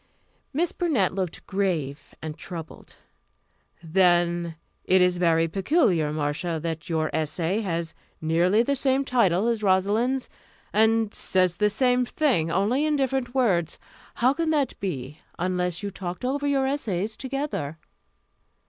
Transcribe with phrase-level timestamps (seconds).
[0.51, 2.95] Miss Burnett looked grave and troubled.
[3.83, 9.61] "Then it is very peculiar, Marcia, that your essay has nearly the same title as
[9.61, 10.27] Rosalind's,
[10.73, 13.77] and says the same thing, only in different words.
[14.15, 17.77] How could that be, unless you talked over your essays together?"